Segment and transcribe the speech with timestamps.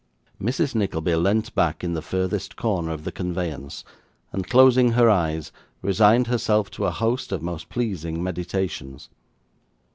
[0.41, 0.73] Mrs.
[0.73, 3.83] Nickleby leant back in the furthest corner of the conveyance,
[4.33, 5.51] and, closing her eyes,
[5.83, 9.09] resigned herself to a host of most pleasing meditations.